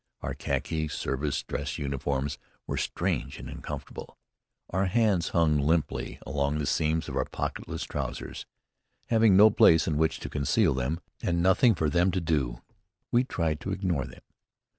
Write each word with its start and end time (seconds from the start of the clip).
Our 0.21 0.33
khaki 0.33 0.87
service 0.87 1.43
dress 1.43 1.77
uniforms 1.77 2.39
were 2.65 2.75
strange 2.77 3.37
and 3.37 3.47
uncomfortable. 3.47 4.17
Our 4.71 4.87
hands 4.87 5.27
hung 5.27 5.59
limply 5.59 6.17
along 6.25 6.57
the 6.57 6.65
seams 6.65 7.07
of 7.07 7.15
our 7.15 7.25
pocketless 7.25 7.83
trousers. 7.85 8.47
Having 9.09 9.37
no 9.37 9.51
place 9.51 9.85
in 9.87 9.97
which 9.97 10.19
to 10.21 10.27
conceal 10.27 10.73
them, 10.73 11.01
and 11.21 11.43
nothing 11.43 11.75
for 11.75 11.87
them 11.87 12.09
to 12.13 12.19
do, 12.19 12.63
we 13.11 13.23
tried 13.23 13.59
to 13.59 13.71
ignore 13.71 14.05
them. 14.07 14.23